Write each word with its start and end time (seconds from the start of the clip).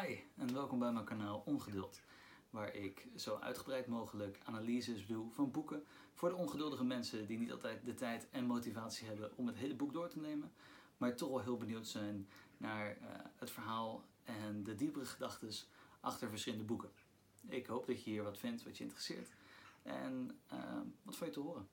Hi 0.00 0.16
en 0.36 0.52
welkom 0.52 0.78
bij 0.78 0.92
mijn 0.92 1.04
kanaal 1.04 1.42
Ongeduld, 1.44 2.00
waar 2.50 2.74
ik 2.74 3.06
zo 3.16 3.36
uitgebreid 3.36 3.86
mogelijk 3.86 4.38
analyses 4.44 5.06
doe 5.06 5.32
van 5.32 5.50
boeken 5.50 5.84
voor 6.14 6.28
de 6.28 6.34
ongeduldige 6.34 6.84
mensen 6.84 7.26
die 7.26 7.38
niet 7.38 7.52
altijd 7.52 7.84
de 7.84 7.94
tijd 7.94 8.26
en 8.30 8.44
motivatie 8.44 9.06
hebben 9.06 9.30
om 9.36 9.46
het 9.46 9.56
hele 9.56 9.74
boek 9.74 9.92
door 9.92 10.08
te 10.08 10.18
nemen, 10.18 10.52
maar 10.96 11.16
toch 11.16 11.28
wel 11.28 11.40
heel 11.40 11.56
benieuwd 11.56 11.86
zijn 11.86 12.28
naar 12.56 12.96
uh, 12.96 13.06
het 13.36 13.50
verhaal 13.50 14.04
en 14.24 14.64
de 14.64 14.74
diepere 14.74 15.04
gedachten 15.04 15.50
achter 16.00 16.28
verschillende 16.28 16.64
boeken. 16.64 16.90
Ik 17.48 17.66
hoop 17.66 17.86
dat 17.86 18.04
je 18.04 18.10
hier 18.10 18.22
wat 18.22 18.38
vindt 18.38 18.64
wat 18.64 18.76
je 18.76 18.84
interesseert 18.84 19.34
en 19.82 20.38
uh, 20.52 20.80
wat 21.02 21.16
van 21.16 21.26
je 21.26 21.32
te 21.32 21.40
horen. 21.40 21.64